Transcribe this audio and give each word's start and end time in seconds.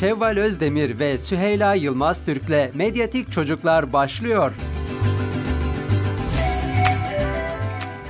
Şevval 0.00 0.36
Özdemir 0.36 0.98
ve 0.98 1.18
Süheyla 1.18 1.74
Yılmaz 1.74 2.24
Türk'le 2.24 2.74
Medyatik 2.74 3.32
Çocuklar 3.32 3.92
başlıyor. 3.92 4.52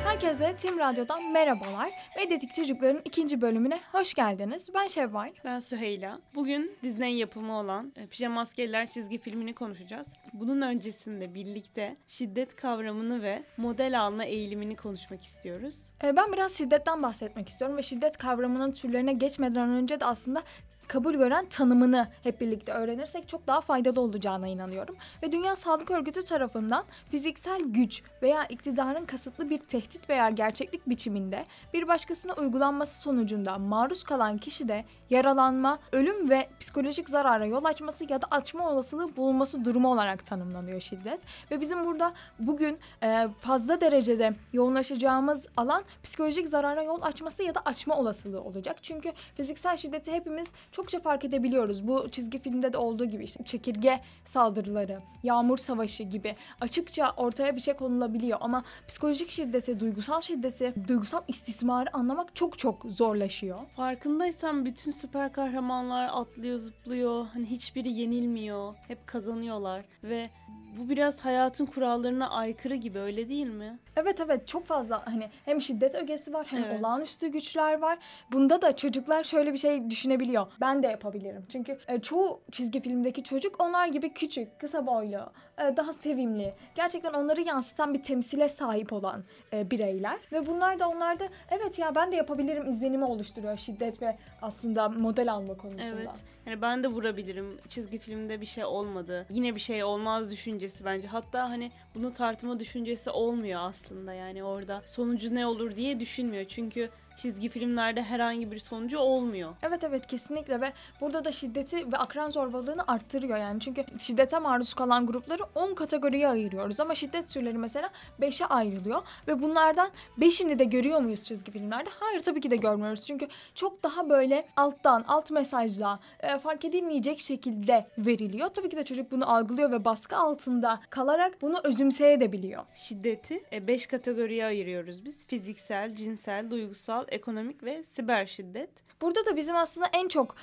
Herkese 0.04 0.56
Tim 0.56 0.78
Radyo'dan 0.78 1.32
merhabalar. 1.32 1.90
Medyatik 2.16 2.54
Çocukların 2.54 3.00
ikinci 3.04 3.40
bölümüne 3.40 3.80
hoş 3.92 4.14
geldiniz. 4.14 4.68
Ben 4.74 4.86
Şevval. 4.86 5.32
Ben 5.44 5.58
Süheyla. 5.58 6.20
Bugün 6.34 6.76
Disney 6.82 7.14
yapımı 7.14 7.52
olan 7.58 7.92
e, 7.96 8.06
Pijama 8.06 8.40
Askerler 8.40 8.86
çizgi 8.90 9.18
filmini 9.18 9.54
konuşacağız. 9.54 10.06
Bunun 10.32 10.62
öncesinde 10.62 11.34
birlikte 11.34 11.96
şiddet 12.06 12.56
kavramını 12.56 13.22
ve 13.22 13.42
model 13.56 14.00
alma 14.00 14.24
eğilimini 14.24 14.76
konuşmak 14.76 15.22
istiyoruz. 15.22 15.76
Ee, 16.04 16.16
Ben 16.16 16.32
biraz 16.32 16.52
şiddetten 16.58 17.02
bahsetmek 17.02 17.48
istiyorum 17.48 17.76
ve 17.76 17.82
şiddet 17.82 18.18
kavramının 18.18 18.72
türlerine 18.72 19.12
geçmeden 19.12 19.68
önce 19.70 20.00
de 20.00 20.04
aslında 20.04 20.42
kabul 20.88 21.14
gören 21.14 21.46
tanımını 21.46 22.08
hep 22.22 22.40
birlikte 22.40 22.72
öğrenirsek 22.72 23.28
çok 23.28 23.46
daha 23.46 23.60
faydalı 23.60 24.00
olacağına 24.00 24.48
inanıyorum. 24.48 24.96
Ve 25.22 25.32
Dünya 25.32 25.56
Sağlık 25.56 25.90
Örgütü 25.90 26.22
tarafından 26.22 26.84
fiziksel 27.10 27.60
güç 27.64 28.02
veya 28.22 28.44
iktidarın 28.44 29.04
kasıtlı 29.04 29.50
bir 29.50 29.58
tehdit 29.58 30.10
veya 30.10 30.30
gerçeklik 30.30 30.88
biçiminde 30.88 31.44
bir 31.74 31.88
başkasına 31.88 32.32
uygulanması 32.32 33.00
sonucunda 33.00 33.58
maruz 33.58 34.04
kalan 34.04 34.38
kişide 34.38 34.84
yaralanma, 35.10 35.78
ölüm 35.92 36.30
ve 36.30 36.48
psikolojik 36.60 37.08
zarara 37.08 37.46
yol 37.46 37.64
açması 37.64 38.12
ya 38.12 38.22
da 38.22 38.26
açma 38.30 38.70
olasılığı 38.70 39.16
bulunması 39.16 39.64
durumu 39.64 39.92
olarak 39.92 40.24
tanımlanıyor 40.26 40.80
şiddet. 40.80 41.20
Ve 41.50 41.60
bizim 41.60 41.86
burada 41.86 42.12
bugün 42.38 42.78
e, 43.02 43.28
fazla 43.40 43.80
derecede 43.80 44.34
yoğunlaşacağımız 44.52 45.48
alan 45.56 45.84
psikolojik 46.02 46.48
zarara 46.48 46.82
yol 46.82 47.02
açması 47.02 47.42
ya 47.42 47.54
da 47.54 47.60
açma 47.64 47.96
olasılığı 47.96 48.42
olacak. 48.42 48.76
Çünkü 48.82 49.12
fiziksel 49.34 49.76
şiddeti 49.76 50.12
hepimiz 50.12 50.48
çokça 50.72 51.00
fark 51.00 51.24
edebiliyoruz. 51.24 51.88
Bu 51.88 52.08
çizgi 52.10 52.38
filmde 52.38 52.72
de 52.72 52.78
olduğu 52.78 53.04
gibi 53.04 53.24
işte 53.24 53.44
çekirge 53.44 54.00
saldırıları, 54.24 54.98
yağmur 55.22 55.58
savaşı 55.58 56.02
gibi 56.02 56.36
açıkça 56.60 57.12
ortaya 57.16 57.56
bir 57.56 57.60
şey 57.60 57.74
konulabiliyor. 57.74 58.38
Ama 58.40 58.64
psikolojik 58.88 59.30
şiddeti, 59.30 59.80
duygusal 59.80 60.20
şiddeti, 60.20 60.74
duygusal 60.88 61.22
istismarı 61.28 61.96
anlamak 61.96 62.36
çok 62.36 62.58
çok 62.58 62.84
zorlaşıyor. 62.88 63.58
Farkındaysan 63.76 64.64
bütün 64.64 64.90
süper 64.96 65.32
kahramanlar 65.32 66.08
atlıyor, 66.12 66.58
zıplıyor. 66.58 67.26
Hani 67.26 67.46
hiçbiri 67.46 67.92
yenilmiyor. 67.92 68.74
Hep 68.88 69.06
kazanıyorlar 69.06 69.84
ve 70.02 70.30
bu 70.76 70.88
biraz 70.88 71.20
hayatın 71.20 71.66
kurallarına 71.66 72.30
aykırı 72.30 72.74
gibi 72.74 72.98
öyle 72.98 73.28
değil 73.28 73.46
mi? 73.46 73.78
Evet 73.96 74.20
evet 74.20 74.48
çok 74.48 74.66
fazla 74.66 75.06
hani 75.06 75.30
hem 75.44 75.60
şiddet 75.60 75.94
ögesi 75.94 76.32
var 76.32 76.46
hem 76.50 76.64
Evet. 76.64 76.80
olağanüstü 76.80 77.28
güçler 77.28 77.78
var. 77.78 77.98
Bunda 78.32 78.62
da 78.62 78.76
çocuklar 78.76 79.24
şöyle 79.24 79.52
bir 79.52 79.58
şey 79.58 79.90
düşünebiliyor. 79.90 80.46
Ben 80.60 80.82
de 80.82 80.86
yapabilirim. 80.86 81.46
Çünkü 81.52 81.78
e, 81.88 82.00
çoğu 82.00 82.40
çizgi 82.52 82.80
filmdeki 82.82 83.24
çocuk 83.24 83.60
onlar 83.62 83.86
gibi 83.86 84.12
küçük, 84.12 84.58
kısa 84.60 84.86
boylu, 84.86 85.30
e, 85.58 85.76
daha 85.76 85.92
sevimli. 85.92 86.54
Gerçekten 86.74 87.12
onları 87.12 87.40
yansıtan 87.40 87.94
bir 87.94 88.02
temsile 88.02 88.48
sahip 88.48 88.92
olan 88.92 89.24
e, 89.52 89.70
bireyler. 89.70 90.18
Ve 90.32 90.46
bunlar 90.46 90.78
da 90.78 90.88
onlarda 90.88 91.28
evet 91.50 91.78
ya 91.78 91.94
ben 91.94 92.12
de 92.12 92.16
yapabilirim 92.16 92.70
izlenimi 92.70 93.04
oluşturuyor 93.04 93.56
şiddet 93.56 94.02
ve 94.02 94.16
aslında 94.42 94.88
model 94.88 95.32
alma 95.32 95.54
konusunda. 95.56 96.00
Evet. 96.00 96.08
Hani 96.44 96.62
ben 96.62 96.82
de 96.82 96.88
vurabilirim. 96.88 97.58
Çizgi 97.68 97.98
filmde 97.98 98.40
bir 98.40 98.46
şey 98.46 98.64
olmadı. 98.64 99.26
Yine 99.30 99.54
bir 99.54 99.60
şey 99.60 99.84
olmaz 99.84 100.30
düşüncesi 100.66 100.84
bence. 100.84 101.08
Hatta 101.08 101.50
hani 101.50 101.70
bunu 101.94 102.12
tartma 102.12 102.60
düşüncesi 102.60 103.10
olmuyor 103.10 103.60
aslında 103.62 104.12
yani 104.12 104.44
orada. 104.44 104.82
Sonucu 104.86 105.34
ne 105.34 105.46
olur 105.46 105.76
diye 105.76 106.00
düşünmüyor. 106.00 106.44
Çünkü 106.44 106.90
çizgi 107.16 107.48
filmlerde 107.48 108.02
herhangi 108.02 108.52
bir 108.52 108.58
sonucu 108.58 108.98
olmuyor. 108.98 109.54
Evet 109.62 109.84
evet 109.84 110.06
kesinlikle 110.06 110.60
ve 110.60 110.72
burada 111.00 111.24
da 111.24 111.32
şiddeti 111.32 111.92
ve 111.92 111.96
akran 111.96 112.30
zorbalığını 112.30 112.84
arttırıyor 112.86 113.38
yani. 113.38 113.60
Çünkü 113.60 113.84
şiddete 113.98 114.38
maruz 114.38 114.74
kalan 114.74 115.06
grupları 115.06 115.42
10 115.54 115.74
kategoriye 115.74 116.28
ayırıyoruz 116.28 116.80
ama 116.80 116.94
şiddet 116.94 117.28
türleri 117.28 117.58
mesela 117.58 117.90
5'e 118.20 118.46
ayrılıyor 118.46 119.02
ve 119.28 119.42
bunlardan 119.42 119.90
5'ini 120.18 120.58
de 120.58 120.64
görüyor 120.64 121.00
muyuz 121.00 121.24
çizgi 121.24 121.52
filmlerde? 121.52 121.90
Hayır 122.00 122.20
tabii 122.20 122.40
ki 122.40 122.50
de 122.50 122.56
görmüyoruz. 122.56 123.06
Çünkü 123.06 123.28
çok 123.54 123.82
daha 123.82 124.08
böyle 124.08 124.48
alttan, 124.56 125.04
alt 125.08 125.30
mesajla 125.30 126.00
e, 126.20 126.38
fark 126.38 126.64
edilmeyecek 126.64 127.20
şekilde 127.20 127.86
veriliyor. 127.98 128.48
Tabii 128.48 128.68
ki 128.68 128.76
de 128.76 128.84
çocuk 128.84 129.10
bunu 129.10 129.30
algılıyor 129.34 129.70
ve 129.70 129.84
baskı 129.84 130.16
altında 130.16 130.80
kalarak 130.90 131.42
bunu 131.42 131.60
özümseyebiliyor. 131.64 132.62
Şiddeti 132.74 133.42
5 133.52 133.86
kategoriye 133.86 134.46
ayırıyoruz 134.46 135.04
biz. 135.04 135.26
Fiziksel, 135.26 135.94
cinsel, 135.94 136.50
duygusal, 136.50 137.05
ekonomik 137.08 137.62
ve 137.62 137.84
siber 137.88 138.26
şiddet. 138.26 138.85
Burada 139.00 139.26
da 139.26 139.36
bizim 139.36 139.56
aslında 139.56 139.86
en 139.92 140.08
çok 140.08 140.36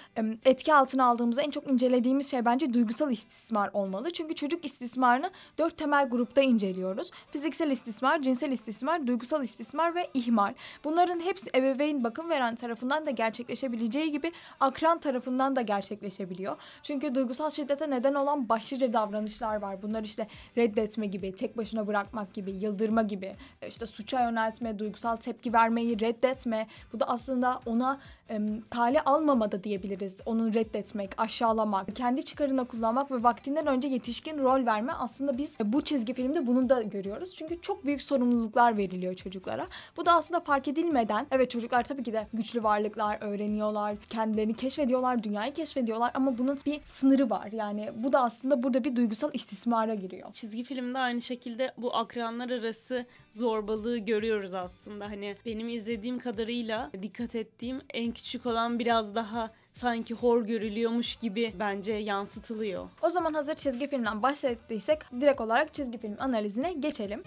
etki 0.46 0.74
altına 0.74 1.06
aldığımız, 1.06 1.40
en 1.40 1.50
çok 1.50 1.72
incelediğimiz 1.72 2.31
şey 2.31 2.46
bence 2.46 2.74
duygusal 2.74 3.12
istismar 3.12 3.69
olmalı. 3.74 4.12
Çünkü 4.12 4.36
çocuk 4.36 4.66
istismarını 4.66 5.31
dört 5.58 5.78
temel 5.78 6.09
grupta 6.09 6.41
inceliyoruz. 6.41 7.12
Fiziksel 7.31 7.72
istismar, 7.72 8.22
cinsel 8.22 8.52
istismar, 8.52 9.08
duygusal 9.08 9.44
istismar 9.44 9.96
ve 9.96 10.09
ihmal. 10.14 10.53
Bunların 10.84 11.19
hepsi 11.19 11.50
ebeveyn 11.56 12.03
bakım 12.03 12.30
veren 12.30 12.56
tarafından 12.56 13.06
da 13.06 13.12
gerçekleşebileceği 13.12 14.12
gibi 14.12 14.31
akran 14.59 15.00
tarafından 15.00 15.56
da 15.56 15.62
gerçekleşebiliyor. 15.62 16.58
Çünkü 16.84 17.16
duygusal 17.16 17.50
şiddete 17.50 17.90
neden 17.90 18.14
olan 18.14 18.50
başlıca 18.50 18.94
davranışlar 18.94 19.62
var. 19.62 19.81
Bunlar 19.81 20.03
işte 20.03 20.28
reddetme 20.58 21.08
gibi, 21.08 21.35
tek 21.35 21.58
başına 21.58 21.88
bırakmak 21.88 22.34
gibi, 22.34 22.52
yıldırma 22.52 23.02
gibi, 23.02 23.35
e, 23.62 23.68
işte 23.68 23.85
suça 23.85 24.24
yöneltme, 24.24 24.80
duygusal 24.80 25.16
tepki 25.16 25.53
vermeyi 25.53 26.00
reddetme. 26.00 26.68
Bu 26.94 27.00
da 27.00 27.08
aslında 27.08 27.59
ona 27.66 28.00
em, 28.30 28.43
kale 28.70 29.02
almama 29.02 29.52
da 29.52 29.64
diyebiliriz. 29.64 30.16
Onu 30.26 30.54
reddetmek, 30.54 31.12
aşağılamak, 31.18 31.96
kendi 31.96 32.26
çıkarına 32.26 32.64
kullanmak 32.64 33.12
ve 33.12 33.24
vaktinden 33.24 33.68
önce 33.68 33.88
yetişkin 33.88 34.38
rol 34.38 34.66
verme 34.66 34.94
aslında 34.94 35.38
biz 35.38 35.58
bu 35.64 35.81
çizgi 35.81 36.14
filmde 36.14 36.48
bunu 36.48 36.70
da 36.70 36.82
görüyoruz. 36.82 37.36
Çünkü 37.36 37.62
çok 37.62 37.86
büyük 37.86 38.02
sorumluluklar 38.02 38.78
veriliyor 38.78 39.16
çocuklara. 39.16 39.68
Bu 39.98 40.06
da 40.06 40.14
aslında 40.14 40.40
fark 40.40 40.68
edilmeden 40.68 41.28
evet 41.32 41.52
çocuklar 41.52 41.84
tabii 41.84 42.03
ki 42.03 42.14
de 42.14 42.28
güçlü 42.34 42.64
varlıklar 42.64 43.18
öğreniyorlar, 43.22 43.96
kendilerini 44.09 44.53
keşfediyorlar, 44.53 45.24
dünyayı 45.24 45.53
keşfediyorlar 45.53 46.12
ama 46.14 46.38
bunun 46.38 46.59
bir 46.66 46.82
sınırı 46.86 47.30
var. 47.30 47.52
Yani 47.52 47.92
bu 47.96 48.14
da 48.14 48.22
aslında 48.22 48.64
burada 48.64 48.84
bir 48.84 48.96
duygusal 48.96 49.30
istismara 49.34 49.96
giriyor. 49.96 50.34
Çizgi 50.34 50.64
filmde 50.64 51.00
aynı 51.00 51.22
şekilde 51.22 51.74
bu 51.78 51.96
akranlar 51.96 52.50
arası 52.50 53.06
zorbalığı 53.30 53.98
görüyoruz 53.98 54.53
aslında. 54.53 55.06
Hani 55.06 55.36
benim 55.46 55.70
izlediğim 55.70 56.20
kadarıyla 56.20 56.92
dikkat 57.02 57.36
ettiğim 57.36 57.82
en 57.94 58.12
küçük 58.12 58.33
olan 58.46 58.80
biraz 58.80 59.16
daha 59.16 59.52
sanki 59.74 60.14
hor 60.14 60.42
görülüyormuş 60.42 61.16
gibi 61.16 61.54
bence 61.60 61.94
yansıtılıyor. 61.94 62.90
O 63.02 63.10
zaman 63.10 63.34
hazır 63.34 63.56
çizgi 63.56 63.90
filmden 63.90 64.24
bahsettiysek 64.24 65.00
direkt 65.22 65.42
olarak 65.42 65.74
çizgi 65.74 65.98
film 65.98 66.16
analizine 66.20 66.74
geçelim. 66.74 67.24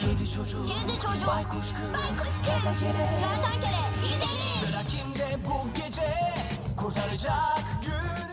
Kedi 0.00 0.30
çocuk, 0.30 0.66
Kedi 0.66 0.94
çocuk, 1.00 1.28
baykuş 1.28 1.72
kız, 1.72 1.92
baykuş 1.94 2.24
kız, 2.24 2.38
kertenkele. 2.42 2.92
kertenkele, 2.92 3.78
gidelim. 4.02 4.48
Sıra 4.60 4.80
kimde 4.82 5.36
bu 5.46 5.80
gece 5.86 6.02
kurtaracak 6.76 7.58
günü? 7.84 8.27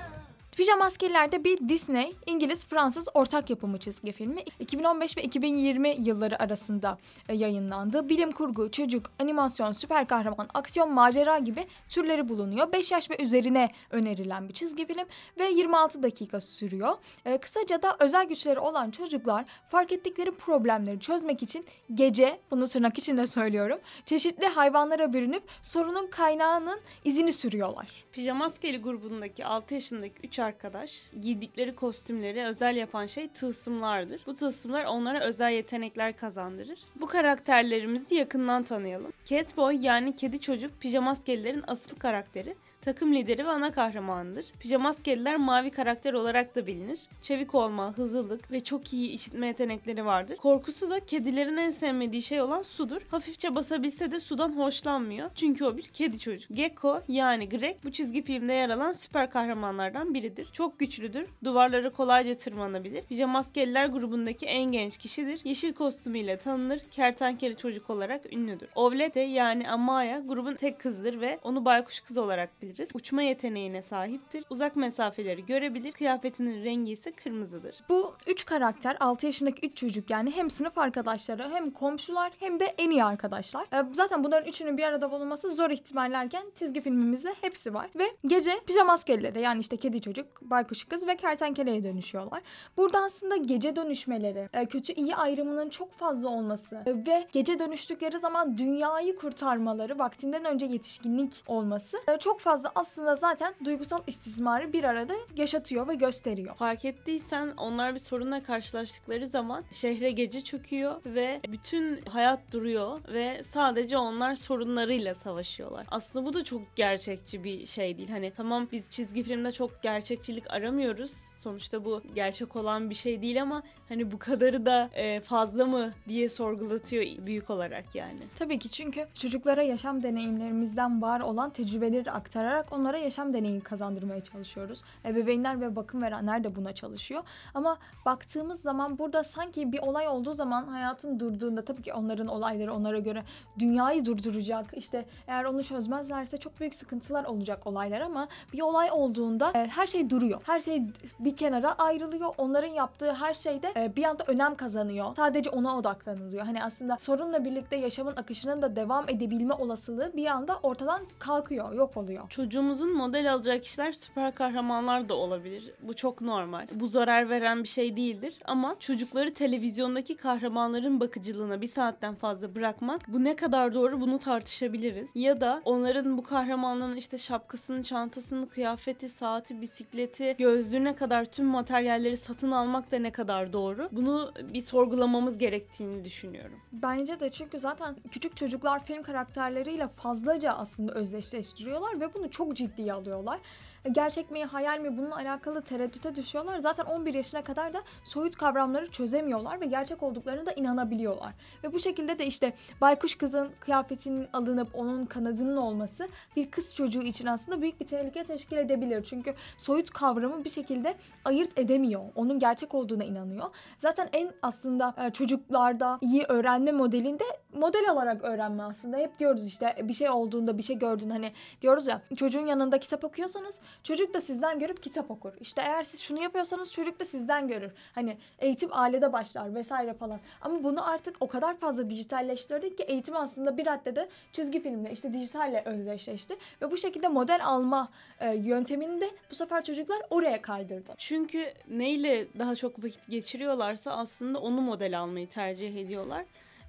Pijama 0.58 0.86
Askerler'de 0.86 1.44
bir 1.44 1.70
Disney, 1.70 2.16
İngiliz, 2.26 2.66
Fransız 2.66 3.08
ortak 3.14 3.50
yapımı 3.50 3.78
çizgi 3.78 4.12
filmi. 4.12 4.44
2015 4.60 5.18
ve 5.18 5.24
2020 5.24 5.90
yılları 5.90 6.44
arasında 6.44 6.98
e, 7.30 7.36
yayınlandı. 7.36 8.10
Bilim 8.10 8.32
kurgu, 8.32 8.72
çocuk, 8.72 9.12
animasyon, 9.20 9.72
süper 9.72 10.08
kahraman, 10.08 10.48
aksiyon, 10.54 10.94
macera 10.94 11.38
gibi 11.38 11.68
türleri 11.90 12.30
bulunuyor. 12.30 12.72
5 12.72 12.92
yaş 12.92 13.10
ve 13.10 13.24
üzerine 13.24 13.72
önerilen 13.92 14.50
bir 14.50 14.54
çizgi 14.54 14.88
film 14.88 15.06
ve 15.40 15.50
26 15.50 16.04
dakika 16.04 16.42
sürüyor. 16.42 16.98
E, 17.26 17.38
kısaca 17.38 17.82
da 17.82 17.96
özel 18.00 18.26
güçleri 18.26 18.60
olan 18.60 18.92
çocuklar 18.92 19.46
fark 19.70 19.92
ettikleri 19.92 20.32
problemleri 20.32 21.00
çözmek 21.00 21.44
için 21.44 21.66
gece, 21.94 22.40
bunu 22.52 22.68
tırnak 22.68 22.98
içinde 22.98 23.28
söylüyorum, 23.38 23.80
çeşitli 24.06 24.48
hayvanlara 24.48 25.14
bürünüp 25.14 25.44
sorunun 25.64 26.08
kaynağının 26.08 26.80
izini 27.06 27.34
sürüyorlar. 27.34 27.88
Pijama 28.12 28.46
Askeri 28.46 28.78
grubundaki 28.78 29.46
6 29.46 29.74
yaşındaki 29.74 30.28
3 30.28 30.45
arkadaş 30.46 31.10
giydikleri 31.22 31.76
kostümleri 31.76 32.44
özel 32.44 32.76
yapan 32.76 33.08
şey 33.08 33.28
tılsımlardır. 33.28 34.22
Bu 34.26 34.34
tılsımlar 34.34 34.86
onlara 34.86 35.24
özel 35.24 35.52
yetenekler 35.52 36.18
kazandırır. 36.18 36.80
Bu 36.96 37.08
karakterlerimizi 37.08 38.16
yakından 38.16 38.64
tanıyalım. 38.64 39.14
Catboy 39.26 39.78
yani 39.82 40.16
kedi 40.16 40.40
çocuk 40.40 40.82
pijama 40.82 41.12
askerilerin 41.12 41.64
asıl 41.68 41.96
karakteri. 41.96 42.56
Takım 42.86 43.14
lideri 43.14 43.46
ve 43.46 43.50
ana 43.50 43.72
kahramanıdır. 43.72 44.46
Pijamaskeliler 44.60 45.38
mavi 45.38 45.70
karakter 45.70 46.14
olarak 46.14 46.56
da 46.56 46.68
bilinir. 46.68 47.00
Çevik 47.22 47.56
olma, 47.56 47.98
hızlılık 47.98 48.52
ve 48.52 48.64
çok 48.64 48.94
iyi 48.94 49.10
işitme 49.10 49.48
yetenekleri 49.48 50.06
vardır. 50.06 50.38
Korkusu 50.38 50.90
da 50.90 51.00
kedilerin 51.00 51.58
en 51.58 51.72
sevmediği 51.72 52.22
şey 52.22 52.42
olan 52.42 52.62
sudur. 52.62 53.02
Hafifçe 53.12 53.56
basabilse 53.56 54.12
de 54.12 54.20
sudan 54.20 54.58
hoşlanmıyor. 54.58 55.30
Çünkü 55.36 55.66
o 55.66 55.78
bir 55.78 55.84
kedi 55.84 56.20
çocuk. 56.20 56.58
Gecko 56.58 57.02
yani 57.08 57.50
Greg 57.50 57.76
bu 57.84 57.92
çizgi 57.92 58.22
filmde 58.22 58.54
yer 58.54 58.70
alan 58.70 58.94
süper 58.94 59.30
kahramanlardan 59.30 60.14
biridir. 60.14 60.48
Çok 60.54 60.80
güçlüdür. 60.80 61.28
Duvarları 61.44 61.94
kolayca 61.94 62.34
tırmanabilir. 62.34 63.04
Pijamaskeliler 63.04 63.86
grubundaki 63.86 64.46
en 64.46 64.72
genç 64.72 64.98
kişidir. 64.98 65.42
Yeşil 65.44 65.74
kostümüyle 65.74 66.38
tanınır. 66.38 66.80
Kertenkele 66.92 67.56
çocuk 67.56 67.90
olarak 67.90 68.34
ünlüdür. 68.34 68.70
Ovlete 68.76 69.20
yani 69.20 69.70
Amaya 69.70 70.20
grubun 70.20 70.56
tek 70.56 70.80
kızıdır 70.80 71.22
ve 71.22 71.40
onu 71.44 71.66
baykuş 71.66 72.00
kız 72.00 72.18
olarak 72.18 72.62
biliriz. 72.62 72.75
Diyebiliriz. 72.76 72.90
Uçma 72.96 73.22
yeteneğine 73.22 73.82
sahiptir. 73.82 74.44
Uzak 74.50 74.76
mesafeleri 74.76 75.46
görebilir. 75.46 75.92
Kıyafetinin 75.92 76.64
rengi 76.64 76.92
ise 76.92 77.12
kırmızıdır. 77.12 77.76
Bu 77.90 78.14
üç 78.28 78.46
karakter 78.46 78.98
6 79.00 79.26
yaşındaki 79.26 79.68
üç 79.68 79.78
çocuk 79.78 80.10
yani 80.10 80.32
hem 80.32 80.50
sınıf 80.50 80.78
arkadaşları 80.78 81.50
hem 81.50 81.72
komşular 81.72 82.32
hem 82.40 82.60
de 82.60 82.66
en 82.78 82.90
iyi 82.90 83.04
arkadaşlar. 83.04 83.66
Ee, 83.74 83.86
Zaten 83.92 84.24
bunların 84.24 84.50
üçünün 84.50 84.78
bir 84.78 84.84
arada 84.84 85.12
bulunması 85.12 85.56
zor 85.56 85.70
ihtimallerken 85.70 86.44
çizgi 86.60 86.82
filmimizde 86.82 87.36
hepsi 87.42 87.74
var. 87.74 87.90
Ve 87.96 88.04
gece 88.26 88.60
pijama 88.68 88.94
askerlere 88.94 89.42
yani 89.42 89.60
işte 89.60 89.78
kedi 89.78 90.02
çocuk, 90.02 90.42
baykuş 90.42 90.84
kız 90.84 91.08
ve 91.08 91.16
kertenkeleye 91.16 91.84
dönüşüyorlar. 91.84 92.42
Burada 92.78 93.00
aslında 93.00 93.36
gece 93.36 93.76
dönüşmeleri, 93.76 94.50
e, 94.54 94.66
kötü 94.66 94.94
iyi 94.94 95.16
ayrımının 95.16 95.70
çok 95.70 95.94
fazla 95.94 96.30
olması 96.30 96.84
e, 96.86 97.06
ve 97.06 97.28
gece 97.32 97.60
dönüştükleri 97.60 98.20
zaman 98.20 98.58
dünyayı 98.58 99.16
kurtarmaları, 99.16 100.00
vaktinden 100.00 100.46
önce 100.46 100.66
yetişkinlik 100.66 101.44
olması 101.48 101.98
e, 102.08 102.18
çok 102.18 102.40
fazla 102.40 102.65
aslında 102.76 103.16
zaten 103.16 103.54
duygusal 103.66 104.00
istismarı 104.08 104.74
bir 104.74 104.84
arada 104.84 105.14
yaşatıyor 105.36 105.88
ve 105.88 105.96
gösteriyor. 105.96 106.56
Fark 106.56 106.86
ettiysen 106.86 107.54
onlar 107.58 107.94
bir 107.94 108.00
sorunla 108.00 108.44
karşılaştıkları 108.44 109.28
zaman 109.28 109.64
şehre 109.72 110.12
gece 110.12 110.42
çöküyor 110.42 111.02
ve 111.06 111.42
bütün 111.48 112.02
hayat 112.02 112.40
duruyor 112.52 113.00
ve 113.08 113.44
sadece 113.44 113.98
onlar 113.98 114.36
sorunlarıyla 114.36 115.16
savaşıyorlar. 115.16 115.86
Aslında 115.92 116.26
bu 116.26 116.34
da 116.34 116.44
çok 116.44 116.76
gerçekçi 116.76 117.44
bir 117.44 117.66
şey 117.66 117.98
değil. 117.98 118.10
Hani 118.10 118.34
tamam 118.38 118.68
biz 118.72 118.84
çizgi 118.90 119.24
filmde 119.24 119.52
çok 119.52 119.84
gerçekçilik 119.84 120.52
aramıyoruz. 120.52 121.12
Sonuçta 121.46 121.86
bu 121.86 122.02
gerçek 122.16 122.56
olan 122.56 122.90
bir 122.90 122.96
şey 122.96 123.22
değil 123.22 123.42
ama 123.42 123.64
hani 123.90 124.12
bu 124.12 124.20
kadarı 124.20 124.66
da 124.66 124.90
e, 124.94 125.20
fazla 125.20 125.66
mı 125.66 125.92
diye 126.08 126.30
sorgulatıyor 126.30 127.26
büyük 127.26 127.50
olarak 127.50 127.96
yani. 127.96 128.20
Tabii 128.40 128.60
ki 128.60 128.70
çünkü 128.70 129.08
çocuklara 129.14 129.64
yaşam 129.64 130.04
deneyimlerimizden 130.04 131.02
var 131.02 131.20
olan 131.20 131.50
tecrübeleri 131.50 132.12
aktararak 132.12 132.74
onlara 132.74 132.98
yaşam 132.98 133.34
deneyimi 133.34 133.62
kazandırmaya 133.62 134.24
çalışıyoruz. 134.24 134.84
Ebeveynler 135.06 135.62
ve 135.62 135.76
bakım 135.76 136.02
verenler 136.02 136.44
de 136.44 136.56
buna 136.56 136.74
çalışıyor. 136.74 137.24
Ama 137.54 137.78
baktığımız 138.06 138.62
zaman 138.62 138.98
burada 138.98 139.24
sanki 139.24 139.72
bir 139.72 139.80
olay 139.80 140.08
olduğu 140.08 140.34
zaman 140.34 140.68
hayatın 140.68 141.20
durduğunda 141.20 141.66
tabii 141.66 141.82
ki 141.82 141.94
onların 141.94 142.28
olayları 142.28 142.74
onlara 142.74 143.00
göre 143.00 143.24
dünyayı 143.60 144.06
durduracak. 144.06 144.66
İşte 144.74 145.06
eğer 145.28 145.44
onu 145.44 145.64
çözmezlerse 145.64 146.38
çok 146.38 146.60
büyük 146.60 146.76
sıkıntılar 146.76 147.24
olacak 147.24 147.68
olaylar 147.68 148.02
ama 148.02 148.28
bir 148.54 148.62
olay 148.62 148.92
olduğunda 148.92 149.52
e, 149.56 149.68
her 149.68 149.88
şey 149.88 150.10
duruyor. 150.10 150.42
Her 150.46 150.60
şey 150.60 150.84
bir 151.20 151.35
kenara 151.36 151.74
ayrılıyor. 151.74 152.30
Onların 152.38 152.74
yaptığı 152.74 153.14
her 153.14 153.34
şeyde 153.34 153.74
e, 153.76 153.96
bir 153.96 154.04
anda 154.04 154.24
önem 154.28 154.56
kazanıyor. 154.56 155.16
Sadece 155.16 155.50
ona 155.50 155.78
odaklanılıyor. 155.78 156.46
Hani 156.46 156.64
aslında 156.64 156.98
sorunla 157.00 157.46
birlikte 157.46 157.76
yaşamın 157.76 158.16
akışının 158.16 158.62
da 158.62 158.76
devam 158.76 159.10
edebilme 159.10 159.54
olasılığı 159.54 160.12
bir 160.16 160.26
anda 160.26 160.60
ortadan 160.64 161.02
kalkıyor, 161.20 161.74
yok 161.74 161.98
oluyor. 161.98 162.30
Çocuğumuzun 162.30 162.98
model 162.98 163.34
alacağı 163.34 163.60
kişiler 163.60 163.92
süper 163.92 164.36
kahramanlar 164.36 165.10
da 165.10 165.14
olabilir. 165.14 165.72
Bu 165.82 165.94
çok 165.94 166.22
normal. 166.22 166.68
Bu 166.74 166.88
zarar 166.88 167.30
veren 167.30 167.64
bir 167.64 167.68
şey 167.68 167.98
değildir. 167.98 168.40
Ama 168.46 168.76
çocukları 168.80 169.34
televizyondaki 169.34 170.18
kahramanların 170.18 171.00
bakıcılığına 171.00 171.62
bir 171.62 171.68
saatten 171.68 172.16
fazla 172.16 172.56
bırakmak 172.56 173.02
bu 173.08 173.24
ne 173.24 173.36
kadar 173.36 173.74
doğru 173.74 174.02
bunu 174.02 174.20
tartışabiliriz. 174.20 175.10
Ya 175.16 175.42
da 175.42 175.62
onların 175.66 176.18
bu 176.18 176.24
kahramanların 176.24 176.96
işte 176.96 177.18
şapkasını, 177.18 177.84
çantasını, 177.84 178.50
kıyafeti, 178.50 179.10
saati, 179.10 179.62
bisikleti, 179.62 180.36
gözlüğüne 180.40 180.96
kadar 180.96 181.25
tüm 181.26 181.46
materyalleri 181.46 182.18
satın 182.18 182.52
almak 182.52 182.92
da 182.92 183.00
ne 183.00 183.12
kadar 183.12 183.54
doğru. 183.54 183.90
Bunu 183.92 184.34
bir 184.54 184.62
sorgulamamız 184.62 185.38
gerektiğini 185.38 186.06
düşünüyorum. 186.06 186.60
Bence 186.72 187.20
de 187.20 187.32
çünkü 187.32 187.60
zaten 187.60 187.96
küçük 188.12 188.38
çocuklar 188.38 188.86
film 188.86 189.04
karakterleriyle 189.04 189.88
fazlaca 189.88 190.54
aslında 190.54 190.94
özdeşleştiriyorlar 190.94 192.00
ve 192.00 192.14
bunu 192.14 192.32
çok 192.32 192.56
ciddiye 192.56 192.94
alıyorlar. 192.94 193.40
E, 193.86 193.90
Gerçek 193.90 194.32
mi, 194.32 194.44
hayal 194.44 194.80
mi 194.80 194.98
bununla 194.98 195.16
alakalı 195.16 195.62
tereddüte 195.62 196.16
düşüyorlar. 196.16 196.60
Zaten 196.60 196.86
11 196.86 197.14
yaşına 197.14 197.44
kadar 197.44 197.74
da 197.74 197.84
soyut 198.04 198.36
kavramları 198.36 198.92
çözemiyorlar 198.92 199.62
ve 199.62 199.66
gerçek 199.66 200.04
olduklarını 200.04 200.46
da 200.46 200.52
inanabiliyorlar. 200.52 201.34
Ve 201.64 201.74
bu 201.74 201.80
şekilde 201.80 202.20
de 202.20 202.26
işte 202.26 202.54
baykuş 202.82 203.16
kızın 203.16 203.50
kıyafetinin 203.60 204.28
alınıp 204.34 204.70
onun 204.74 205.06
kanadının 205.06 205.58
olması 205.58 206.08
bir 206.36 206.52
kız 206.52 206.76
çocuğu 206.76 207.02
için 207.02 207.26
aslında 207.26 207.62
büyük 207.62 207.80
bir 207.80 207.88
tehlike 207.88 208.24
teşkil 208.24 208.58
edebilir. 208.58 209.04
Çünkü 209.10 209.34
soyut 209.58 209.90
kavramı 209.90 210.44
bir 210.44 210.50
şekilde 210.50 210.96
ayırt 211.26 211.60
edemiyor. 211.60 212.02
Onun 212.16 212.40
gerçek 212.40 212.74
olduğuna 212.74 213.04
inanıyor. 213.04 213.46
Zaten 213.78 214.10
en 214.14 214.32
aslında 214.42 214.94
e, 214.98 215.10
çocuklarda 215.10 215.98
iyi 216.02 216.24
öğrenme 216.24 216.72
modelinde 216.72 217.24
model 217.54 217.90
alarak 217.90 218.24
öğrenme 218.24 218.64
aslında. 218.64 218.98
Hep 218.98 219.20
diyoruz 219.20 219.48
işte 219.48 219.76
bir 219.84 219.94
şey 219.94 220.10
olduğunda 220.10 220.58
bir 220.58 220.64
şey 220.64 220.80
gördün 220.80 221.10
hani 221.10 221.32
diyoruz 221.62 221.88
ya 221.88 222.02
çocuğun 222.18 222.46
yanında 222.46 222.80
kitap 222.80 223.04
okuyorsanız 223.04 223.60
çocuk 223.84 224.14
da 224.14 224.22
sizden 224.22 224.60
görüp 224.60 224.84
kitap 224.84 225.12
okur. 225.12 225.34
İşte 225.40 225.62
eğer 225.62 225.84
siz 225.84 226.02
şunu 226.02 226.22
yapıyorsanız 226.24 226.74
çocuk 226.74 227.00
da 227.00 227.06
sizden 227.06 227.48
görür. 227.48 227.72
Hani 227.96 228.18
eğitim 228.40 228.70
ailede 228.72 229.14
başlar 229.14 229.56
vesaire 229.56 229.94
falan. 229.94 230.20
Ama 230.42 230.64
bunu 230.64 230.90
artık 230.90 231.16
o 231.20 231.28
kadar 231.28 231.58
fazla 231.58 231.90
dijitalleştirdik 231.90 232.78
ki 232.78 232.84
eğitim 232.84 233.16
aslında 233.16 233.58
bir 233.58 233.66
raddede 233.66 234.10
çizgi 234.32 234.64
filmle 234.64 234.92
işte 234.92 235.14
dijitalle 235.14 235.64
özdeşleşti. 235.66 236.36
Ve 236.62 236.72
bu 236.72 236.78
şekilde 236.78 237.08
model 237.08 237.46
alma 237.46 237.90
e, 238.20 238.36
yöntemini 238.36 239.02
de 239.02 239.10
bu 239.32 239.36
sefer 239.36 239.64
çocuklar 239.64 240.02
oraya 240.10 240.42
kaydırdı. 240.42 240.94
Çünkü 240.98 241.54
neyle 241.68 242.28
daha 242.40 242.56
çok 242.56 242.84
vakit 242.84 243.08
geçiriyorlarsa 243.10 243.92
aslında 243.92 244.40
onu 244.40 244.62
model 244.62 245.00
almayı 245.00 245.30
tercih 245.30 245.76
ediyorlar. 245.76 246.26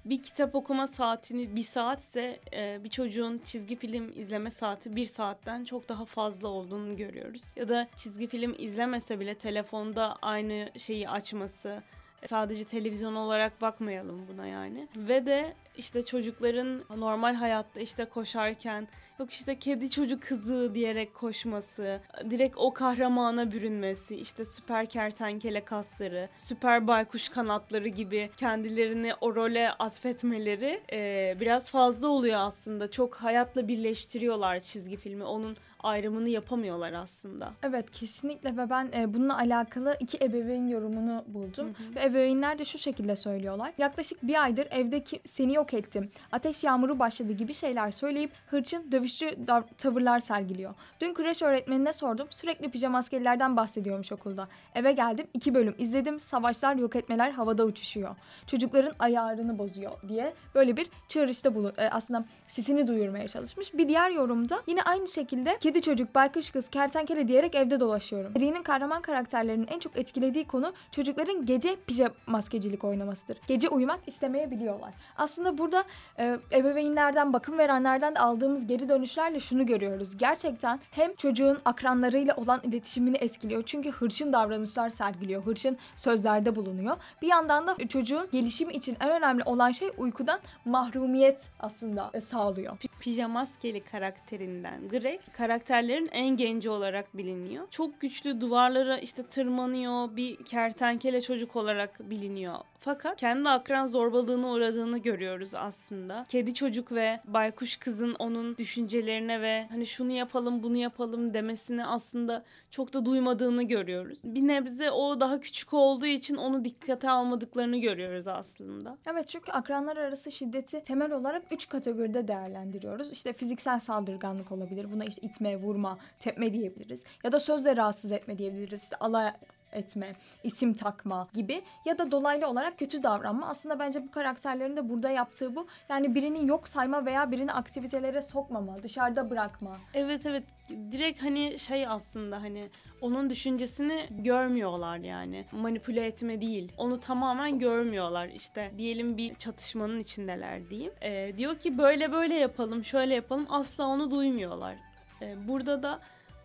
Bir 0.09 0.23
kitap 0.23 0.55
okuma 0.55 0.87
saatini 0.87 1.55
bir 1.55 1.63
saatse 1.63 2.39
e, 2.53 2.83
bir 2.83 2.89
çocuğun 2.89 3.41
çizgi 3.45 3.75
film 3.75 4.11
izleme 4.15 4.49
saati 4.49 4.95
bir 4.95 5.05
saatten 5.05 5.63
çok 5.63 5.89
daha 5.89 6.05
fazla 6.05 6.47
olduğunu 6.47 6.95
görüyoruz. 6.95 7.43
Ya 7.55 7.69
da 7.69 7.87
çizgi 7.97 8.27
film 8.27 8.55
izlemese 8.57 9.19
bile 9.19 9.35
telefonda 9.35 10.15
aynı 10.21 10.69
şeyi 10.77 11.09
açması, 11.09 11.83
sadece 12.25 12.63
televizyon 12.63 13.15
olarak 13.15 13.61
bakmayalım 13.61 14.27
buna 14.27 14.47
yani. 14.47 14.87
Ve 14.97 15.25
de 15.25 15.53
işte 15.77 16.05
çocukların 16.05 16.83
normal 16.97 17.35
hayatta 17.35 17.79
işte 17.79 18.05
koşarken 18.05 18.87
yok 19.19 19.31
işte 19.31 19.59
kedi 19.59 19.89
çocuk 19.89 20.23
kızı 20.23 20.75
diyerek 20.75 21.13
koşması, 21.13 22.01
direkt 22.29 22.55
o 22.57 22.73
kahramana 22.73 23.51
bürünmesi, 23.51 24.15
işte 24.15 24.45
süper 24.45 24.85
kertenkele 24.85 25.65
kasları, 25.65 26.29
süper 26.35 26.87
baykuş 26.87 27.29
kanatları 27.29 27.87
gibi 27.87 28.29
kendilerini 28.37 29.13
o 29.21 29.35
role 29.35 29.71
atfetmeleri 29.71 30.81
e, 30.93 31.35
biraz 31.39 31.69
fazla 31.69 32.07
oluyor 32.07 32.39
aslında. 32.39 32.91
Çok 32.91 33.15
hayatla 33.15 33.67
birleştiriyorlar 33.67 34.59
çizgi 34.59 34.97
filmi. 34.97 35.23
Onun 35.23 35.57
ayrımını 35.83 36.29
yapamıyorlar 36.29 36.93
aslında. 36.93 37.53
Evet 37.63 37.91
kesinlikle 37.91 38.57
ve 38.57 38.69
ben 38.69 38.89
e, 38.95 39.13
bununla 39.13 39.37
alakalı 39.37 39.97
iki 39.99 40.17
ebeveyn 40.17 40.67
yorumunu 40.67 41.23
buldum. 41.27 41.75
Ve 41.95 42.03
ebeveynler 42.03 42.59
de 42.59 42.65
şu 42.65 42.77
şekilde 42.77 43.15
söylüyorlar. 43.15 43.73
Yaklaşık 43.77 44.23
bir 44.23 44.43
aydır 44.43 44.67
evdeki 44.71 45.19
seni 45.29 45.53
yok 45.53 45.73
ettim. 45.73 46.11
Ateş 46.31 46.63
yağmuru 46.63 46.99
başladı 46.99 47.33
gibi 47.33 47.53
şeyler 47.53 47.91
söyleyip 47.91 48.31
hırçın 48.47 48.91
dövüşçü 48.91 49.35
tavırlar 49.77 50.19
sergiliyor. 50.19 50.73
Dün 51.01 51.13
kreş 51.13 51.41
öğretmenine 51.41 51.93
sordum. 51.93 52.27
Sürekli 52.29 52.69
pijama 52.69 52.97
askerlerden 52.97 53.57
bahsediyormuş 53.57 54.11
okulda. 54.11 54.47
Eve 54.75 54.91
geldim 54.91 55.27
iki 55.33 55.55
bölüm 55.55 55.75
izledim. 55.77 56.19
Savaşlar 56.19 56.75
yok 56.75 56.95
etmeler 56.95 57.31
havada 57.31 57.65
uçuşuyor. 57.65 58.15
Çocukların 58.47 58.93
ayarını 58.99 59.59
bozuyor 59.59 59.91
diye 60.07 60.33
böyle 60.55 60.77
bir 60.77 60.89
çağrışta 61.07 61.55
bulu 61.55 61.73
e, 61.77 61.89
aslında 61.89 62.25
sesini 62.47 62.87
duyurmaya 62.87 63.27
çalışmış. 63.27 63.73
Bir 63.73 63.87
diğer 63.89 64.11
yorumda 64.11 64.61
yine 64.67 64.83
aynı 64.83 65.07
şekilde 65.07 65.57
kedi 65.67 65.81
çocuk, 65.81 66.15
baykuş 66.15 66.51
kız, 66.51 66.69
kertenkele 66.69 67.27
diyerek 67.27 67.55
evde 67.55 67.79
dolaşıyorum. 67.79 68.33
Seri'nin 68.33 68.63
kahraman 68.63 69.01
karakterlerinin 69.01 69.67
en 69.67 69.79
çok 69.79 69.97
etkilediği 69.97 70.47
konu 70.47 70.73
çocukların 70.91 71.45
gece 71.45 71.75
pijama 71.87 72.13
maskecilik 72.27 72.83
oynamasıdır. 72.83 73.37
Gece 73.47 73.69
uyumak 73.69 73.99
istemeyebiliyorlar. 74.07 74.93
Aslında 75.17 75.57
burada 75.57 75.83
e, 76.19 76.37
ebeveynlerden, 76.51 77.33
bakım 77.33 77.57
verenlerden 77.57 78.15
de 78.15 78.19
aldığımız 78.19 78.67
geri 78.67 78.89
dönüşlerle 78.89 79.39
şunu 79.39 79.65
görüyoruz. 79.65 80.17
Gerçekten 80.17 80.79
hem 80.91 81.15
çocuğun 81.15 81.57
akranlarıyla 81.65 82.35
olan 82.35 82.59
iletişimini 82.63 83.17
etkiliyor. 83.17 83.63
Çünkü 83.65 83.91
hırçın 83.91 84.33
davranışlar 84.33 84.89
sergiliyor. 84.89 85.43
Hırçın 85.43 85.77
sözlerde 85.95 86.55
bulunuyor. 86.55 86.95
Bir 87.21 87.27
yandan 87.27 87.67
da 87.67 87.87
çocuğun 87.87 88.27
gelişimi 88.31 88.73
için 88.73 88.97
en 88.99 89.09
önemli 89.09 89.43
olan 89.43 89.71
şey 89.71 89.89
uykudan 89.97 90.39
mahrumiyet 90.65 91.41
aslında 91.59 92.11
e, 92.13 92.21
sağlıyor. 92.21 92.77
Pi- 92.77 92.99
Pijamaskeli 92.99 93.83
karakterinden 93.83 94.87
Greg 94.89 95.19
karakterlerin 95.57 96.09
en 96.11 96.37
genci 96.37 96.69
olarak 96.69 97.17
biliniyor. 97.17 97.67
Çok 97.71 98.01
güçlü 98.01 98.41
duvarlara 98.41 98.97
işte 98.97 99.23
tırmanıyor. 99.23 100.15
Bir 100.15 100.43
kertenkele 100.45 101.21
çocuk 101.21 101.55
olarak 101.55 102.09
biliniyor. 102.09 102.55
Fakat 102.79 103.17
kendi 103.17 103.49
akran 103.49 103.87
zorbalığına 103.87 104.51
uğradığını 104.51 104.97
görüyoruz 104.97 105.55
aslında. 105.55 106.25
Kedi 106.29 106.53
çocuk 106.53 106.91
ve 106.91 107.19
baykuş 107.25 107.77
kızın 107.77 108.15
onun 108.19 108.57
düşüncelerine 108.57 109.41
ve 109.41 109.67
hani 109.69 109.85
şunu 109.85 110.11
yapalım 110.11 110.63
bunu 110.63 110.77
yapalım 110.77 111.33
demesini 111.33 111.85
aslında 111.85 112.43
çok 112.71 112.93
da 112.93 113.05
duymadığını 113.05 113.63
görüyoruz. 113.63 114.19
Bir 114.23 114.47
nebze 114.47 114.91
o 114.91 115.19
daha 115.19 115.39
küçük 115.39 115.73
olduğu 115.73 116.05
için 116.05 116.35
onu 116.35 116.65
dikkate 116.65 117.09
almadıklarını 117.09 117.77
görüyoruz 117.77 118.27
aslında. 118.27 118.97
Evet 119.11 119.27
çünkü 119.27 119.51
akranlar 119.51 119.97
arası 119.97 120.31
şiddeti 120.31 120.83
temel 120.83 121.11
olarak 121.11 121.43
üç 121.51 121.69
kategoride 121.69 122.27
değerlendiriyoruz. 122.27 123.11
İşte 123.11 123.33
fiziksel 123.33 123.79
saldırganlık 123.79 124.51
olabilir. 124.51 124.91
Buna 124.91 125.05
işte 125.05 125.27
itme, 125.27 125.57
vurma, 125.57 125.97
tepme 126.19 126.53
diyebiliriz. 126.53 127.03
Ya 127.23 127.31
da 127.31 127.39
sözle 127.39 127.77
rahatsız 127.77 128.11
etme 128.11 128.37
diyebiliriz. 128.37 128.83
İşte 128.83 128.95
alay 128.95 129.31
etme, 129.77 130.15
isim 130.43 130.73
takma 130.73 131.27
gibi 131.33 131.61
ya 131.85 131.97
da 131.97 132.11
dolaylı 132.11 132.47
olarak 132.47 132.79
kötü 132.79 133.03
davranma. 133.03 133.49
Aslında 133.49 133.79
bence 133.79 134.03
bu 134.03 134.11
karakterlerin 134.11 134.75
de 134.75 134.89
burada 134.89 135.09
yaptığı 135.09 135.55
bu. 135.55 135.67
Yani 135.89 136.15
birini 136.15 136.47
yok 136.47 136.67
sayma 136.67 137.05
veya 137.05 137.31
birini 137.31 137.53
aktivitelere 137.53 138.21
sokmama, 138.21 138.83
dışarıda 138.83 139.29
bırakma. 139.29 139.77
Evet 139.93 140.25
evet 140.25 140.43
direkt 140.91 141.23
hani 141.23 141.59
şey 141.59 141.87
aslında 141.87 142.41
hani 142.41 142.69
onun 143.01 143.29
düşüncesini 143.29 144.07
görmüyorlar 144.09 144.97
yani 144.97 145.45
manipüle 145.51 146.05
etme 146.05 146.41
değil 146.41 146.71
onu 146.77 146.99
tamamen 146.99 147.59
görmüyorlar 147.59 148.27
işte 148.27 148.71
diyelim 148.77 149.17
bir 149.17 149.35
çatışmanın 149.35 149.99
içindeler 149.99 150.69
diyeyim 150.69 150.91
Ee, 151.01 151.33
diyor 151.37 151.59
ki 151.59 151.77
böyle 151.77 152.11
böyle 152.11 152.35
yapalım 152.35 152.85
şöyle 152.85 153.15
yapalım 153.15 153.45
asla 153.49 153.85
onu 153.85 154.11
duymuyorlar 154.11 154.75
Ee, 155.21 155.47
burada 155.47 155.83
da 155.83 155.99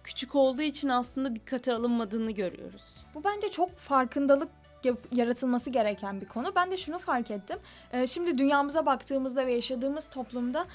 küçük 0.04 0.34
olduğu 0.34 0.62
için 0.62 0.88
aslında 0.88 1.34
dikkate 1.36 1.72
alınmadığını 1.72 2.30
görüyoruz. 2.30 3.01
Bu 3.14 3.24
bence 3.24 3.48
çok 3.50 3.78
farkındalık 3.78 4.48
yaratılması 5.12 5.70
gereken 5.70 6.20
bir 6.20 6.28
konu. 6.28 6.52
Ben 6.56 6.70
de 6.70 6.76
şunu 6.76 6.98
fark 6.98 7.30
ettim. 7.30 7.58
Ee, 7.92 8.06
şimdi 8.06 8.38
dünyamıza 8.38 8.86
baktığımızda 8.86 9.46
ve 9.46 9.52
yaşadığımız 9.52 10.08
toplumda 10.08 10.66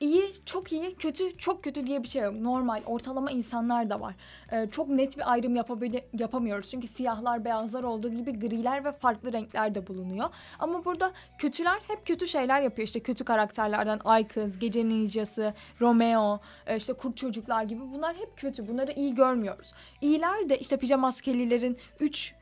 iyi, 0.00 0.32
çok 0.46 0.72
iyi, 0.72 0.94
kötü, 0.94 1.38
çok 1.38 1.64
kötü 1.64 1.86
diye 1.86 2.02
bir 2.02 2.08
şey 2.08 2.22
yok. 2.22 2.34
Normal, 2.34 2.82
ortalama 2.86 3.30
insanlar 3.30 3.90
da 3.90 4.00
var. 4.00 4.14
Ee, 4.52 4.68
çok 4.72 4.88
net 4.88 5.16
bir 5.16 5.32
ayrım 5.32 5.56
yapabili- 5.56 6.04
yapamıyoruz. 6.18 6.70
Çünkü 6.70 6.88
siyahlar, 6.88 7.44
beyazlar 7.44 7.82
olduğu 7.82 8.08
gibi 8.10 8.32
griler 8.38 8.84
ve 8.84 8.92
farklı 8.92 9.32
renkler 9.32 9.74
de 9.74 9.86
bulunuyor. 9.86 10.30
Ama 10.58 10.84
burada 10.84 11.12
kötüler 11.38 11.78
hep 11.88 12.06
kötü 12.06 12.26
şeyler 12.26 12.60
yapıyor. 12.60 12.86
İşte 12.88 13.00
kötü 13.00 13.24
karakterlerden 13.24 14.00
Ay 14.04 14.28
Kız, 14.28 14.58
Gece 14.58 14.88
Ninjası, 14.88 15.54
Romeo, 15.80 16.40
e, 16.66 16.76
işte 16.76 16.92
Kurt 16.92 17.16
Çocuklar 17.16 17.62
gibi 17.62 17.80
bunlar 17.92 18.16
hep 18.16 18.36
kötü. 18.36 18.68
Bunları 18.68 18.92
iyi 18.92 19.14
görmüyoruz. 19.14 19.72
İyiler 20.00 20.48
de 20.48 20.58
işte 20.58 20.76
pijama 20.76 21.06
maskelilerin 21.06 21.78
3 22.00 22.34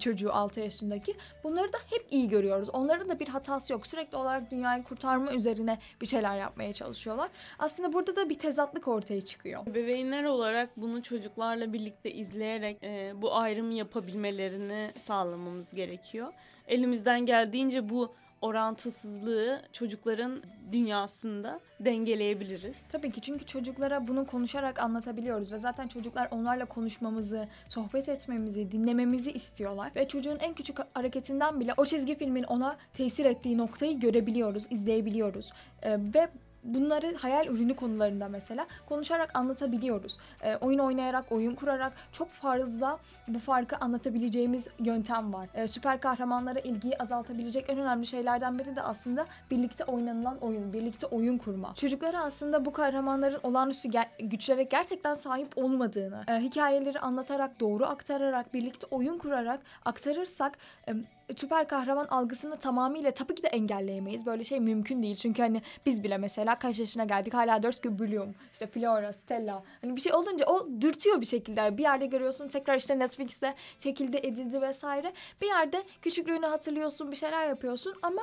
çocuğu 0.00 0.32
6 0.32 0.60
yaşındaki 0.60 1.14
bunları 1.44 1.72
da 1.72 1.78
hep 1.90 2.06
iyi 2.10 2.28
görüyoruz. 2.28 2.68
Onların 2.72 3.08
da 3.08 3.20
bir 3.20 3.28
hatası 3.28 3.72
yok. 3.72 3.86
Sürekli 3.86 4.16
olarak 4.16 4.50
dünyayı 4.50 4.84
kurtarma 4.84 5.32
üzerine 5.32 5.78
bir 6.00 6.06
şeyler 6.06 6.36
yapmaya 6.36 6.72
çalışıyorlar. 6.72 7.30
Aslında 7.58 7.92
burada 7.92 8.16
da 8.16 8.28
bir 8.28 8.38
tezatlık 8.38 8.88
ortaya 8.88 9.20
çıkıyor. 9.20 9.66
Bebeğinler 9.66 10.24
olarak 10.24 10.76
bunu 10.76 11.02
çocuklarla 11.02 11.72
birlikte 11.72 12.12
izleyerek 12.12 12.82
e, 12.82 13.12
bu 13.22 13.34
ayrımı 13.36 13.74
yapabilmelerini 13.74 14.92
sağlamamız 15.04 15.74
gerekiyor. 15.74 16.32
Elimizden 16.68 17.26
geldiğince 17.26 17.88
bu 17.88 18.14
orantısızlığı 18.42 19.62
çocukların 19.72 20.42
dünyasında 20.72 21.60
dengeleyebiliriz. 21.80 22.76
Tabii 22.92 23.10
ki 23.10 23.20
çünkü 23.20 23.46
çocuklara 23.46 24.08
bunu 24.08 24.26
konuşarak 24.26 24.78
anlatabiliyoruz 24.78 25.52
ve 25.52 25.58
zaten 25.58 25.88
çocuklar 25.88 26.28
onlarla 26.30 26.64
konuşmamızı, 26.64 27.48
sohbet 27.68 28.08
etmemizi, 28.08 28.72
dinlememizi 28.72 29.32
istiyorlar. 29.32 29.92
Ve 29.96 30.08
çocuğun 30.08 30.38
en 30.38 30.54
küçük 30.54 30.78
hareketinden 30.94 31.60
bile 31.60 31.74
o 31.76 31.84
çizgi 31.84 32.18
filmin 32.18 32.42
ona 32.42 32.76
tesir 32.94 33.24
ettiği 33.24 33.58
noktayı 33.58 34.00
görebiliyoruz, 34.00 34.66
izleyebiliyoruz. 34.70 35.52
Ee, 35.82 35.98
ve 36.14 36.28
bunları 36.62 37.14
hayal 37.16 37.46
ürünü 37.46 37.76
konularında 37.76 38.28
mesela 38.28 38.66
konuşarak 38.88 39.38
anlatabiliyoruz. 39.38 40.18
Ee, 40.42 40.56
oyun 40.56 40.78
oynayarak, 40.78 41.32
oyun 41.32 41.54
kurarak 41.54 41.92
çok 42.12 42.30
fazla 42.30 42.98
bu 43.28 43.38
farkı 43.38 43.76
anlatabileceğimiz 43.76 44.68
yöntem 44.78 45.32
var. 45.32 45.48
Ee, 45.54 45.68
süper 45.68 46.00
kahramanlara 46.00 46.58
ilgiyi 46.58 46.98
azaltabilecek 46.98 47.70
en 47.70 47.78
önemli 47.78 48.06
şeylerden 48.06 48.58
biri 48.58 48.76
de 48.76 48.82
aslında 48.82 49.26
birlikte 49.50 49.84
oynanılan 49.84 50.38
oyun, 50.38 50.72
birlikte 50.72 51.06
oyun 51.06 51.38
kurma. 51.38 51.74
Çocuklara 51.74 52.22
aslında 52.22 52.64
bu 52.64 52.72
kahramanların 52.72 53.40
olağanüstü 53.42 53.88
ger- 53.88 54.26
güçlere 54.26 54.62
gerçekten 54.62 55.14
sahip 55.14 55.58
olmadığını, 55.58 56.24
e, 56.28 56.40
hikayeleri 56.40 57.00
anlatarak, 57.00 57.60
doğru 57.60 57.86
aktararak, 57.86 58.54
birlikte 58.54 58.86
oyun 58.90 59.18
kurarak 59.18 59.60
aktarırsak 59.84 60.58
e, 60.88 60.94
süper 61.36 61.68
kahraman 61.68 62.06
algısını 62.06 62.56
tamamıyla 62.56 63.10
tabii 63.10 63.34
ki 63.34 63.42
de 63.42 63.48
engelleyemeyiz. 63.48 64.26
Böyle 64.26 64.44
şey 64.44 64.60
mümkün 64.60 65.02
değil. 65.02 65.16
Çünkü 65.16 65.42
hani 65.42 65.62
biz 65.86 66.04
bile 66.04 66.18
mesela 66.18 66.58
kaç 66.58 66.78
yaşına 66.78 67.04
geldik 67.04 67.34
hala 67.34 67.62
diyoruz 67.62 67.80
ki 67.80 67.98
Bloom, 67.98 68.34
işte 68.52 68.66
Flora, 68.66 69.12
Stella. 69.12 69.62
Hani 69.80 69.96
bir 69.96 70.00
şey 70.00 70.14
olunca 70.14 70.46
o 70.46 70.68
dürtüyor 70.80 71.20
bir 71.20 71.26
şekilde. 71.26 71.78
Bir 71.78 71.82
yerde 71.82 72.06
görüyorsun 72.06 72.48
tekrar 72.48 72.76
işte 72.76 72.98
Netflix'te 72.98 73.54
çekildi 73.78 74.16
edildi 74.22 74.60
vesaire. 74.62 75.12
Bir 75.40 75.46
yerde 75.46 75.82
küçüklüğünü 76.02 76.46
hatırlıyorsun 76.46 77.10
bir 77.10 77.16
şeyler 77.16 77.46
yapıyorsun 77.46 77.94
ama 78.02 78.22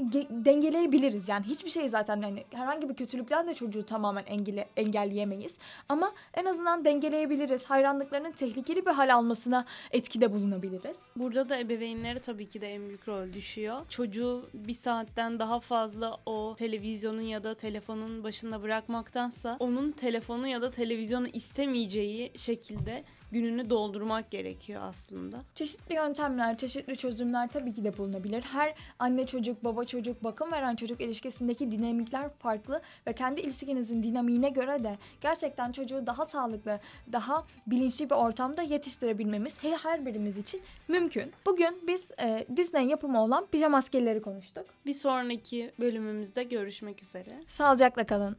ge- 0.00 0.44
dengeleyebiliriz. 0.44 1.28
Yani 1.28 1.44
hiçbir 1.46 1.70
şey 1.70 1.88
zaten 1.88 2.22
hani 2.22 2.44
herhangi 2.54 2.88
bir 2.88 2.94
kötülükten 2.94 3.46
de 3.48 3.54
çocuğu 3.54 3.86
tamamen 3.86 4.24
engelle- 4.24 4.66
engelleyemeyiz. 4.76 5.58
Ama 5.88 6.12
en 6.34 6.44
azından 6.44 6.84
dengeleyebiliriz. 6.84 7.64
Hayranlıklarının 7.64 8.32
tehlikeli 8.32 8.86
bir 8.86 8.90
hal 8.90 9.14
almasına 9.14 9.64
etkide 9.90 10.32
bulunabiliriz. 10.32 10.96
Burada 11.16 11.48
da 11.48 11.58
ebeveynlere 11.58 12.20
tabii 12.20 12.37
ki 12.46 12.60
de 12.60 12.74
en 12.74 12.88
büyük 12.88 13.08
rol 13.08 13.32
düşüyor. 13.32 13.80
Çocuğu 13.88 14.50
bir 14.54 14.74
saatten 14.74 15.38
daha 15.38 15.60
fazla 15.60 16.16
o 16.26 16.54
televizyonun 16.58 17.20
ya 17.20 17.44
da 17.44 17.54
telefonun 17.54 18.24
başında 18.24 18.62
bırakmaktansa 18.62 19.56
onun 19.60 19.92
telefonu 19.92 20.46
ya 20.46 20.62
da 20.62 20.70
televizyonu 20.70 21.28
istemeyeceği 21.28 22.32
şekilde 22.36 23.04
gününü 23.32 23.70
doldurmak 23.70 24.30
gerekiyor 24.30 24.82
aslında. 24.84 25.42
Çeşitli 25.54 25.94
yöntemler, 25.94 26.58
çeşitli 26.58 26.96
çözümler 26.96 27.48
tabii 27.48 27.72
ki 27.72 27.84
de 27.84 27.98
bulunabilir. 27.98 28.42
Her 28.42 28.74
anne 28.98 29.26
çocuk, 29.26 29.64
baba 29.64 29.84
çocuk, 29.84 30.24
bakım 30.24 30.52
veren 30.52 30.76
çocuk 30.76 31.00
ilişkisindeki 31.00 31.70
dinamikler 31.70 32.30
farklı 32.38 32.82
ve 33.06 33.12
kendi 33.12 33.40
ilişkinizin 33.40 34.02
dinamiğine 34.02 34.48
göre 34.48 34.84
de 34.84 34.98
gerçekten 35.20 35.72
çocuğu 35.72 36.06
daha 36.06 36.24
sağlıklı, 36.24 36.80
daha 37.12 37.46
bilinçli 37.66 38.10
bir 38.10 38.14
ortamda 38.14 38.62
yetiştirebilmemiz 38.62 39.62
he- 39.62 39.76
her 39.76 40.06
birimiz 40.06 40.38
için 40.38 40.60
mümkün. 40.88 41.32
Bugün 41.46 41.82
biz 41.86 42.10
e, 42.22 42.46
Disney 42.56 42.86
yapımı 42.86 43.22
olan 43.22 43.46
pijama 43.46 43.78
maskeleri 43.78 44.22
konuştuk. 44.22 44.66
Bir 44.86 44.92
sonraki 44.92 45.70
bölümümüzde 45.80 46.42
görüşmek 46.44 47.02
üzere. 47.02 47.42
Sağlıcakla 47.46 48.06
kalın. 48.06 48.36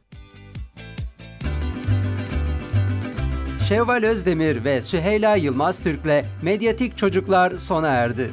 Şevval 3.70 4.02
Özdemir 4.02 4.64
ve 4.64 4.80
Süheyla 4.80 5.36
Yılmaz 5.36 5.82
Türk'le 5.82 6.24
Medyatik 6.42 6.98
Çocuklar 6.98 7.54
sona 7.54 7.88
erdi. 7.88 8.30